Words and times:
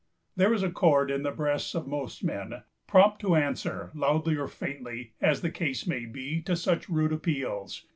There 0.35 0.51
is 0.51 0.63
a 0.63 0.71
chord, 0.71 1.11
in 1.11 1.21
the 1.21 1.29
breasts 1.29 1.75
of 1.75 1.85
most 1.85 2.23
men, 2.23 2.63
prompt 2.87 3.19
to 3.21 3.35
answer 3.35 3.91
loudly 3.93 4.35
or 4.35 4.47
faintly, 4.47 5.13
as 5.21 5.41
the 5.41 5.51
case 5.51 5.85
may 5.85 6.07
be, 6.07 6.41
to 6.41 6.55
such 6.55 6.89
rude 6.89 7.13
appeals. 7.13 7.85